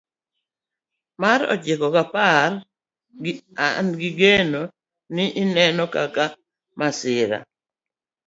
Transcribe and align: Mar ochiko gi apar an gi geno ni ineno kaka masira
Mar 1.21 1.39
ochiko 1.53 1.87
gi 1.93 1.99
apar 2.03 2.51
an 3.65 3.87
gi 3.99 4.09
geno 4.19 4.61
ni 5.15 5.25
ineno 5.41 5.83
kaka 5.93 6.25
masira 6.77 7.37